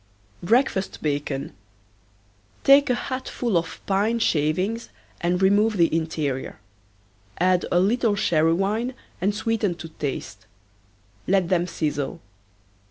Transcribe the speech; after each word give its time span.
BREAKFAST 0.41 1.03
BACON. 1.03 1.53
Take 2.63 2.89
a 2.89 2.95
hat 2.95 3.29
full 3.29 3.55
of 3.55 3.79
pine 3.85 4.17
shavings 4.17 4.89
and 5.19 5.39
remove 5.39 5.77
the 5.77 5.95
interior. 5.95 6.57
Add 7.39 7.67
a 7.71 7.79
little 7.79 8.15
sherry 8.15 8.53
wine 8.53 8.95
and 9.21 9.35
sweeten 9.35 9.75
to 9.75 9.89
taste. 9.89 10.47
Let 11.27 11.49
them 11.49 11.67
sizzle. 11.67 12.19